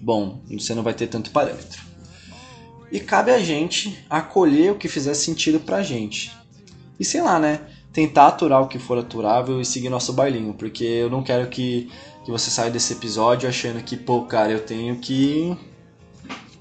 bom, 0.00 0.42
você 0.50 0.74
não 0.74 0.82
vai 0.82 0.92
ter 0.92 1.06
tanto 1.06 1.30
parâmetro. 1.30 1.82
E 2.90 2.98
cabe 2.98 3.30
a 3.30 3.38
gente 3.38 4.04
acolher 4.10 4.72
o 4.72 4.76
que 4.76 4.88
fizer 4.88 5.14
sentido 5.14 5.60
pra 5.60 5.82
gente. 5.82 6.32
E 6.98 7.04
sei 7.04 7.22
lá, 7.22 7.38
né? 7.38 7.60
Tentar 7.92 8.26
aturar 8.26 8.60
o 8.60 8.66
que 8.66 8.78
for 8.78 8.98
aturável 8.98 9.60
e 9.60 9.64
seguir 9.64 9.88
nosso 9.88 10.12
bailinho, 10.12 10.54
porque 10.54 10.84
eu 10.84 11.08
não 11.08 11.22
quero 11.22 11.48
que 11.48 11.88
que 12.24 12.30
você 12.30 12.50
sai 12.50 12.70
desse 12.70 12.94
episódio 12.94 13.48
achando 13.48 13.82
que, 13.82 13.96
pô, 13.96 14.22
cara, 14.24 14.50
eu 14.50 14.60
tenho 14.60 14.96
que, 14.96 15.56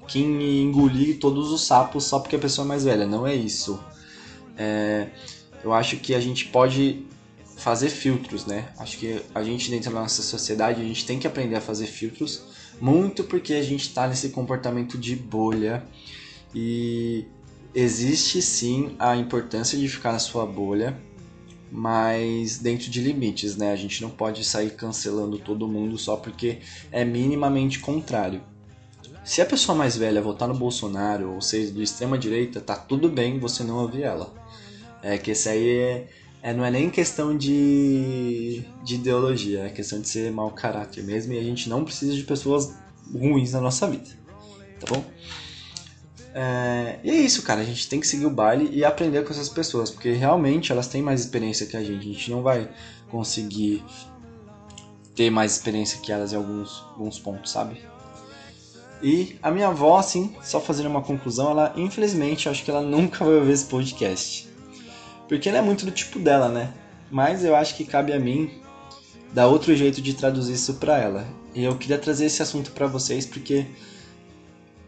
que 0.08 0.20
engolir 0.20 1.20
todos 1.20 1.52
os 1.52 1.66
sapos 1.66 2.04
só 2.04 2.20
porque 2.20 2.36
a 2.36 2.40
pessoa 2.40 2.66
é 2.66 2.68
mais 2.68 2.84
velha. 2.84 3.08
Não 3.08 3.26
é 3.26 3.34
isso. 3.34 3.80
É, 4.58 5.08
eu 5.64 5.74
acho 5.74 5.98
que 5.98 6.14
a 6.14 6.20
gente 6.20 6.48
pode 6.48 7.06
fazer 7.56 7.90
filtros, 7.90 8.46
né? 8.46 8.70
Acho 8.78 8.98
que 8.98 9.22
a 9.34 9.42
gente 9.42 9.72
dentro 9.72 9.92
da 9.92 10.02
nossa 10.02 10.22
sociedade 10.22 10.82
a 10.82 10.84
gente 10.84 11.06
tem 11.06 11.18
que 11.18 11.26
aprender 11.26 11.56
a 11.56 11.62
fazer 11.62 11.86
filtros, 11.86 12.44
muito 12.82 13.24
porque 13.24 13.54
a 13.54 13.64
gente 13.64 13.88
está 13.88 14.06
nesse 14.06 14.30
comportamento 14.30 14.98
de 14.98 15.16
bolha 15.16 15.82
e 16.54 17.26
existe 17.74 18.42
sim 18.42 18.96
a 19.00 19.16
importância 19.16 19.78
de 19.78 19.88
ficar 19.88 20.12
na 20.12 20.20
sua 20.20 20.46
bolha 20.46 21.00
mas 21.74 22.60
dentro 22.60 22.92
de 22.92 23.02
limites, 23.02 23.58
né? 23.58 23.72
A 23.72 23.76
gente 23.76 24.00
não 24.04 24.12
pode 24.12 24.44
sair 24.44 24.70
cancelando 24.70 25.40
todo 25.40 25.68
mundo 25.68 25.98
só 25.98 26.16
porque 26.16 26.60
é 26.92 27.04
minimamente 27.04 27.80
contrário. 27.80 28.44
Se 29.26 29.42
a 29.42 29.46
pessoa 29.46 29.76
mais 29.76 29.98
velha 29.98 30.22
votar 30.22 30.48
no 30.48 30.54
Bolsonaro, 30.54 31.34
ou 31.34 31.42
seja, 31.42 31.72
do 31.72 31.82
extrema 31.82 32.16
direita, 32.16 32.62
tá 32.62 32.76
tudo 32.76 33.10
bem 33.10 33.40
você 33.40 33.64
não 33.64 33.78
ouvir 33.78 34.04
ela. 34.04 34.32
É 35.02 35.18
que 35.18 35.32
isso 35.32 35.50
aí 35.50 35.68
é, 35.68 36.08
é, 36.44 36.54
não 36.54 36.64
é 36.64 36.70
nem 36.70 36.92
questão 36.92 37.36
de, 37.36 38.64
de 38.84 38.96
ideologia, 38.96 39.62
é 39.64 39.70
questão 39.70 40.00
de 40.00 40.08
ser 40.08 40.32
mau 40.32 40.52
caráter 40.52 41.04
mesmo, 41.04 41.34
e 41.34 41.40
a 41.40 41.44
gente 41.44 41.68
não 41.70 41.84
precisa 41.84 42.14
de 42.14 42.24
pessoas 42.24 42.76
ruins 43.12 43.54
na 43.54 43.62
nossa 43.62 43.88
vida. 43.88 44.10
Tá 44.80 44.94
bom? 44.94 45.04
É, 46.34 47.00
e 47.04 47.12
é 47.12 47.16
isso, 47.16 47.44
cara. 47.44 47.62
A 47.62 47.64
gente 47.64 47.88
tem 47.88 48.00
que 48.00 48.08
seguir 48.08 48.26
o 48.26 48.30
baile 48.30 48.70
e 48.74 48.84
aprender 48.84 49.24
com 49.24 49.32
essas 49.32 49.50
pessoas, 49.50 49.92
porque 49.92 50.12
realmente 50.12 50.72
elas 50.72 50.88
têm 50.88 51.02
mais 51.02 51.22
experiência 51.22 51.66
que 51.66 51.78
a 51.78 51.84
gente. 51.84 52.10
A 52.10 52.14
gente 52.14 52.32
não 52.32 52.42
vai 52.42 52.70
conseguir 53.10 53.84
ter 55.16 55.30
mais 55.30 55.54
experiência 55.54 56.00
que 56.02 56.12
elas 56.12 56.34
em 56.34 56.36
alguns, 56.36 56.84
alguns 56.94 57.20
pontos, 57.20 57.52
sabe? 57.52 57.80
E 59.02 59.38
a 59.44 59.52
minha 59.52 59.68
avó, 59.68 59.98
assim, 59.98 60.34
só 60.42 60.60
fazendo 60.60 60.88
uma 60.88 61.02
conclusão, 61.02 61.52
ela, 61.52 61.74
infelizmente, 61.76 62.50
acho 62.50 62.64
que 62.64 62.72
ela 62.72 62.82
nunca 62.84 63.24
vai 63.24 63.36
ouvir 63.36 63.52
esse 63.52 63.66
podcast. 63.66 64.50
Porque 65.28 65.50
ela 65.50 65.60
é 65.60 65.62
muito 65.62 65.86
do 65.86 65.92
tipo 65.92 66.20
dela, 66.20 66.50
né? 66.50 66.74
Mas 67.12 67.44
eu 67.44 67.56
acho 67.56 67.76
que 67.76 67.86
cabe 67.86 68.12
a 68.12 68.20
mim 68.20 68.50
dar 69.32 69.48
outro 69.48 69.76
jeito 69.76 70.02
de 70.02 70.14
traduzir 70.14 70.54
isso 70.54 70.76
pra 70.76 70.98
ela. 70.98 71.28
E 71.54 71.64
eu 71.64 71.76
queria 71.78 71.98
trazer 71.98 72.26
esse 72.26 72.42
assunto 72.42 72.72
para 72.72 72.88
vocês 72.88 73.26
porque 73.26 73.68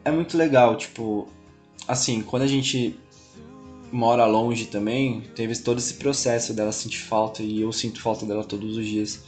é 0.05 0.12
muito 0.12 0.38
legal, 0.38 0.77
tipo, 0.77 1.27
assim, 1.88 2.21
quando 2.21 2.43
a 2.43 2.47
gente 2.47 2.97
mora 3.91 4.25
longe 4.25 4.65
também, 4.65 5.21
teve 5.35 5.57
todo 5.57 5.79
esse 5.79 5.95
processo 5.95 6.53
dela 6.53 6.71
sentir 6.71 7.00
falta 7.00 7.41
e 7.41 7.62
eu 7.62 7.71
sinto 7.71 8.00
falta 8.00 8.25
dela 8.25 8.43
todos 8.43 8.77
os 8.77 8.85
dias. 8.85 9.21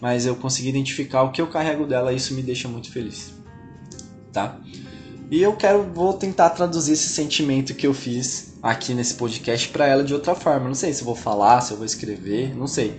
Mas 0.00 0.24
eu 0.24 0.36
consegui 0.36 0.68
identificar 0.68 1.22
o 1.22 1.32
que 1.32 1.42
eu 1.42 1.48
carrego 1.48 1.84
dela 1.84 2.12
e 2.12 2.16
isso 2.16 2.32
me 2.32 2.42
deixa 2.42 2.68
muito 2.68 2.90
feliz. 2.90 3.34
Tá? 4.32 4.58
E 5.30 5.42
eu 5.42 5.54
quero 5.56 5.82
vou 5.92 6.12
tentar 6.12 6.50
traduzir 6.50 6.92
esse 6.92 7.08
sentimento 7.08 7.74
que 7.74 7.86
eu 7.86 7.92
fiz 7.92 8.54
aqui 8.62 8.94
nesse 8.94 9.14
podcast 9.14 9.68
para 9.68 9.86
ela 9.86 10.04
de 10.04 10.14
outra 10.14 10.34
forma. 10.34 10.68
Não 10.68 10.74
sei 10.74 10.92
se 10.92 11.00
eu 11.00 11.06
vou 11.06 11.16
falar, 11.16 11.60
se 11.60 11.72
eu 11.72 11.76
vou 11.76 11.86
escrever, 11.86 12.54
não 12.56 12.66
sei. 12.66 12.96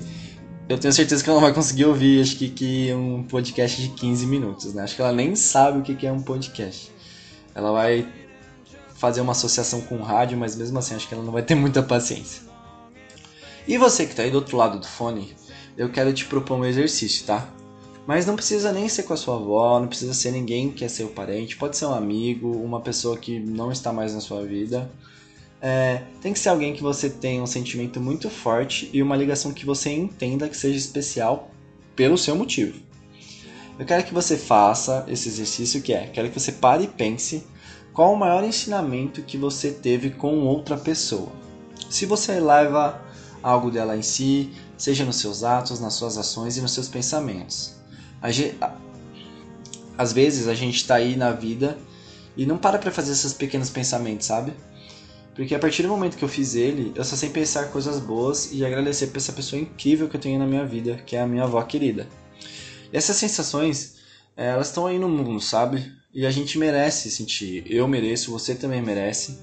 Eu 0.69 0.77
tenho 0.77 0.93
certeza 0.93 1.23
que 1.23 1.29
ela 1.29 1.39
não 1.39 1.45
vai 1.45 1.53
conseguir 1.53 1.85
ouvir, 1.85 2.21
acho 2.21 2.35
que, 2.37 2.49
que 2.49 2.93
um 2.93 3.23
podcast 3.23 3.81
de 3.81 3.89
15 3.89 4.25
minutos, 4.25 4.73
né? 4.73 4.83
Acho 4.83 4.95
que 4.95 5.01
ela 5.01 5.11
nem 5.11 5.35
sabe 5.35 5.79
o 5.79 5.81
que 5.81 6.05
é 6.05 6.11
um 6.11 6.21
podcast. 6.21 6.91
Ela 7.53 7.71
vai 7.71 8.07
fazer 8.95 9.21
uma 9.21 9.31
associação 9.31 9.81
com 9.81 9.97
o 9.97 10.03
rádio, 10.03 10.37
mas 10.37 10.55
mesmo 10.55 10.77
assim 10.77 10.95
acho 10.95 11.07
que 11.07 11.13
ela 11.13 11.23
não 11.23 11.31
vai 11.31 11.41
ter 11.41 11.55
muita 11.55 11.81
paciência. 11.81 12.43
E 13.67 13.77
você 13.77 14.05
que 14.05 14.11
está 14.11 14.23
aí 14.23 14.31
do 14.31 14.35
outro 14.35 14.57
lado 14.57 14.79
do 14.79 14.87
fone, 14.87 15.35
eu 15.77 15.89
quero 15.89 16.13
te 16.13 16.25
propor 16.25 16.57
um 16.57 16.65
exercício, 16.65 17.25
tá? 17.25 17.49
Mas 18.05 18.25
não 18.25 18.35
precisa 18.35 18.71
nem 18.71 18.89
ser 18.89 19.03
com 19.03 19.13
a 19.13 19.17
sua 19.17 19.35
avó, 19.35 19.79
não 19.79 19.87
precisa 19.87 20.13
ser 20.13 20.31
ninguém 20.31 20.71
que 20.71 20.83
é 20.83 20.87
seu 20.87 21.09
parente, 21.09 21.55
pode 21.55 21.77
ser 21.77 21.85
um 21.85 21.93
amigo, 21.93 22.51
uma 22.51 22.81
pessoa 22.81 23.17
que 23.17 23.39
não 23.39 23.71
está 23.71 23.93
mais 23.93 24.13
na 24.13 24.19
sua 24.19 24.43
vida. 24.43 24.91
É, 25.61 26.01
tem 26.21 26.33
que 26.33 26.39
ser 26.39 26.49
alguém 26.49 26.73
que 26.73 26.81
você 26.81 27.09
tenha 27.09 27.41
um 27.41 27.47
sentimento 27.47 27.99
muito 27.99 28.29
forte 28.29 28.89
e 28.91 29.01
uma 29.01 29.15
ligação 29.15 29.53
que 29.53 29.65
você 29.65 29.91
entenda 29.91 30.49
que 30.49 30.57
seja 30.57 30.77
especial 30.77 31.51
pelo 31.95 32.17
seu 32.17 32.35
motivo. 32.35 32.79
Eu 33.81 33.87
quero 33.87 34.03
que 34.03 34.13
você 34.13 34.37
faça 34.37 35.03
esse 35.07 35.27
exercício 35.27 35.81
que 35.81 35.91
é, 35.91 36.05
quero 36.05 36.29
que 36.29 36.39
você 36.39 36.51
pare 36.51 36.83
e 36.83 36.87
pense 36.87 37.47
qual 37.91 38.13
o 38.13 38.15
maior 38.15 38.43
ensinamento 38.43 39.23
que 39.23 39.39
você 39.39 39.71
teve 39.71 40.11
com 40.11 40.45
outra 40.45 40.77
pessoa? 40.77 41.31
Se 41.89 42.05
você 42.05 42.39
leva 42.39 43.01
algo 43.41 43.71
dela 43.71 43.97
em 43.97 44.03
si, 44.03 44.51
seja 44.77 45.03
nos 45.03 45.15
seus 45.15 45.43
atos, 45.43 45.79
nas 45.79 45.95
suas 45.95 46.15
ações 46.15 46.57
e 46.57 46.61
nos 46.61 46.73
seus 46.73 46.87
pensamentos. 46.87 47.73
Às 49.97 50.13
vezes 50.13 50.47
a 50.47 50.53
gente 50.53 50.75
está 50.75 50.97
aí 50.97 51.15
na 51.15 51.31
vida 51.31 51.75
e 52.37 52.45
não 52.45 52.59
para 52.59 52.77
para 52.77 52.91
fazer 52.91 53.13
esses 53.13 53.33
pequenos 53.33 53.71
pensamentos, 53.71 54.27
sabe? 54.27 54.53
Porque 55.33 55.55
a 55.55 55.59
partir 55.59 55.81
do 55.81 55.89
momento 55.89 56.17
que 56.17 56.23
eu 56.23 56.29
fiz 56.29 56.53
ele, 56.53 56.91
eu 56.93 57.03
só 57.03 57.15
sei 57.15 57.31
pensar 57.31 57.71
coisas 57.71 57.99
boas 57.99 58.51
e 58.51 58.63
agradecer 58.63 59.07
por 59.07 59.17
essa 59.17 59.33
pessoa 59.33 59.59
incrível 59.59 60.07
que 60.07 60.17
eu 60.17 60.21
tenho 60.21 60.37
na 60.37 60.45
minha 60.45 60.67
vida, 60.67 60.97
que 61.03 61.15
é 61.15 61.21
a 61.21 61.25
minha 61.25 61.45
avó 61.45 61.59
querida. 61.63 62.07
Essas 62.91 63.15
sensações, 63.15 63.95
elas 64.35 64.67
estão 64.67 64.85
aí 64.85 64.99
no 64.99 65.07
mundo, 65.07 65.39
sabe? 65.39 65.93
E 66.13 66.25
a 66.25 66.31
gente 66.31 66.57
merece 66.57 67.09
sentir. 67.09 67.63
Eu 67.65 67.87
mereço, 67.87 68.31
você 68.31 68.53
também 68.53 68.81
merece. 68.81 69.39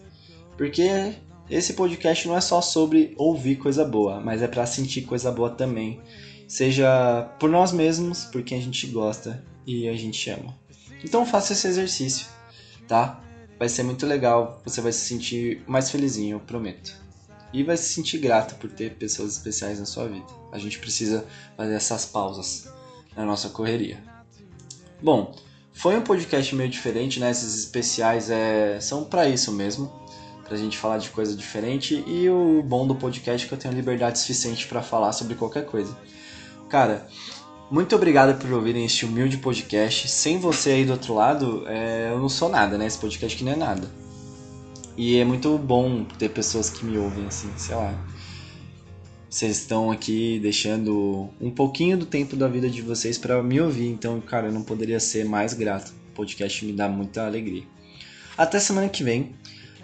Porque 0.57 1.14
esse 1.49 1.73
podcast 1.73 2.28
não 2.28 2.37
é 2.37 2.40
só 2.40 2.61
sobre 2.61 3.14
ouvir 3.17 3.57
coisa 3.57 3.85
boa, 3.85 4.21
mas 4.21 4.43
é 4.43 4.49
para 4.49 4.67
sentir 4.67 5.02
coisa 5.02 5.33
boa 5.33 5.50
também. 5.50 6.00
Seja 6.47 7.23
por 7.38 7.49
nós 7.49 7.73
mesmos, 7.73 8.25
por 8.25 8.43
quem 8.43 8.59
a 8.59 8.62
gente 8.62 8.87
gosta 8.88 9.43
e 9.67 9.88
a 9.88 9.97
gente 9.97 10.28
ama. 10.28 10.55
Então 11.02 11.25
faça 11.25 11.52
esse 11.52 11.67
exercício, 11.67 12.26
tá? 12.87 13.23
Vai 13.59 13.69
ser 13.69 13.83
muito 13.83 14.07
legal, 14.07 14.61
você 14.64 14.81
vai 14.81 14.93
se 14.93 15.07
sentir 15.07 15.62
mais 15.67 15.90
felizinho, 15.90 16.37
eu 16.37 16.40
prometo. 16.40 16.95
E 17.52 17.62
vai 17.62 17.76
se 17.76 17.95
sentir 17.95 18.19
grato 18.19 18.57
por 18.57 18.71
ter 18.71 18.95
pessoas 18.95 19.33
especiais 19.33 19.78
na 19.78 19.87
sua 19.87 20.07
vida. 20.07 20.26
A 20.52 20.59
gente 20.59 20.78
precisa 20.78 21.26
fazer 21.57 21.75
essas 21.75 22.05
pausas 22.05 22.69
na 23.17 23.25
nossa 23.25 23.49
correria. 23.49 24.03
Bom, 25.03 25.35
foi 25.73 25.97
um 25.97 26.03
podcast 26.03 26.55
meio 26.55 26.69
diferente, 26.69 27.21
né? 27.21 27.31
Esses 27.31 27.57
especiais 27.57 28.31
é, 28.31 28.81
são 28.81 29.05
para 29.05 29.29
isso 29.29 29.53
mesmo, 29.53 29.93
pra 30.45 30.57
gente 30.57 30.77
falar 30.77 30.99
de 30.99 31.11
coisa 31.11 31.37
diferente. 31.37 32.03
E 32.07 32.29
o 32.29 32.62
bom 32.62 32.87
do 32.87 32.95
podcast 32.95 33.47
é 33.47 33.49
que 33.49 33.55
eu 33.55 33.59
tenho 33.59 33.75
liberdade 33.75 34.19
suficiente 34.19 34.67
para 34.67 34.83
falar 34.83 35.12
sobre 35.12 35.35
qualquer 35.37 35.67
coisa. 35.67 35.97
Cara, 36.69 37.07
muito 37.71 37.95
obrigado 37.95 38.38
por 38.41 38.53
ouvirem 38.53 38.85
este 38.85 39.05
humilde 39.05 39.38
podcast. 39.38 40.09
Sem 40.09 40.38
você 40.38 40.71
aí 40.71 40.85
do 40.85 40.93
outro 40.93 41.15
lado, 41.15 41.65
é, 41.69 42.11
eu 42.11 42.19
não 42.19 42.29
sou 42.29 42.49
nada, 42.49 42.77
né? 42.77 42.87
Esse 42.87 42.99
podcast 42.99 43.37
aqui 43.37 43.45
não 43.45 43.53
é 43.53 43.57
nada. 43.57 43.88
E 44.97 45.19
é 45.19 45.25
muito 45.25 45.57
bom 45.59 46.05
ter 46.05 46.31
pessoas 46.31 46.69
que 46.69 46.85
me 46.85 46.99
ouvem, 46.99 47.27
assim, 47.27 47.53
sei 47.57 47.77
lá. 47.77 47.95
Vocês 49.29 49.59
estão 49.59 49.91
aqui 49.91 50.39
deixando 50.41 51.29
um 51.41 51.51
pouquinho 51.51 51.99
do 51.99 52.07
tempo 52.07 52.35
da 52.35 52.49
vida 52.49 52.69
de 52.69 52.81
vocês 52.81 53.19
para 53.19 53.43
me 53.43 53.61
ouvir. 53.61 53.89
Então, 53.89 54.21
cara, 54.21 54.47
eu 54.47 54.53
não 54.53 54.63
poderia 54.63 54.99
ser 54.99 55.25
mais 55.25 55.53
grato. 55.53 55.93
O 56.11 56.15
podcast 56.15 56.65
me 56.65 56.73
dá 56.73 56.89
muita 56.89 57.27
alegria. 57.27 57.65
Até 58.37 58.59
semana 58.59 58.89
que 58.89 59.05
vem. 59.05 59.35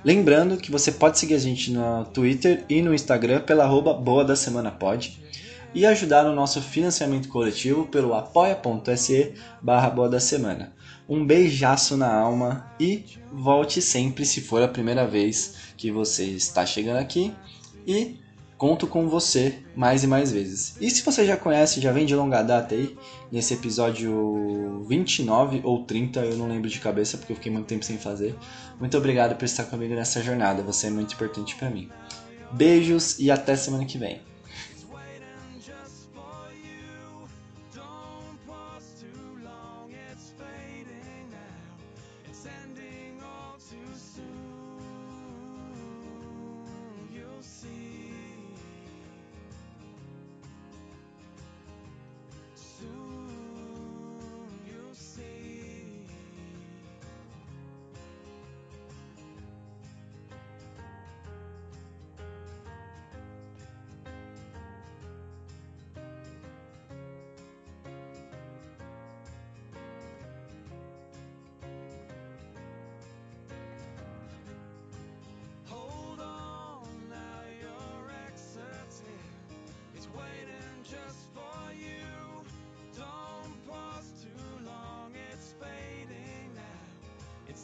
Lembrando 0.02 0.56
que 0.56 0.70
você 0.70 0.92
pode 0.92 1.18
seguir 1.18 1.34
a 1.34 1.38
gente 1.38 1.70
no 1.70 2.04
Twitter 2.06 2.64
e 2.68 2.82
no 2.82 2.94
Instagram 2.94 3.40
pela 3.40 3.64
arroba 3.64 3.92
Boa 3.94 4.24
da 4.24 4.36
Semana 4.36 4.70
e 5.74 5.84
ajudar 5.84 6.24
no 6.24 6.34
nosso 6.34 6.62
financiamento 6.62 7.28
coletivo 7.28 7.86
pelo 7.86 8.14
apoia.se 8.14 9.34
barra 9.60 9.90
Boa 9.90 10.08
da 10.08 10.20
Semana. 10.20 10.72
Um 11.08 11.26
beijaço 11.26 11.96
na 11.96 12.14
alma 12.14 12.70
e 12.78 13.04
volte 13.32 13.82
sempre 13.82 14.24
se 14.24 14.40
for 14.40 14.62
a 14.62 14.68
primeira 14.68 15.06
vez 15.06 15.56
que 15.76 15.90
você 15.90 16.24
está 16.24 16.64
chegando 16.64 16.98
aqui 16.98 17.32
e 17.86 18.23
conto 18.56 18.86
com 18.86 19.08
você 19.08 19.58
mais 19.74 20.04
e 20.04 20.06
mais 20.06 20.30
vezes. 20.32 20.76
E 20.80 20.90
se 20.90 21.02
você 21.02 21.24
já 21.26 21.36
conhece, 21.36 21.80
já 21.80 21.92
vem 21.92 22.06
de 22.06 22.14
longa 22.14 22.42
data 22.42 22.74
aí, 22.74 22.96
nesse 23.30 23.54
episódio 23.54 24.84
29 24.88 25.60
ou 25.64 25.84
30, 25.84 26.20
eu 26.20 26.36
não 26.36 26.48
lembro 26.48 26.68
de 26.68 26.80
cabeça 26.80 27.18
porque 27.18 27.32
eu 27.32 27.36
fiquei 27.36 27.52
muito 27.52 27.66
tempo 27.66 27.84
sem 27.84 27.98
fazer. 27.98 28.34
Muito 28.78 28.96
obrigado 28.96 29.36
por 29.36 29.44
estar 29.44 29.64
comigo 29.64 29.94
nessa 29.94 30.22
jornada, 30.22 30.62
você 30.62 30.86
é 30.86 30.90
muito 30.90 31.14
importante 31.14 31.54
para 31.56 31.70
mim. 31.70 31.88
Beijos 32.52 33.18
e 33.18 33.30
até 33.30 33.56
semana 33.56 33.84
que 33.84 33.98
vem. 33.98 34.33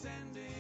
Sending 0.03 0.60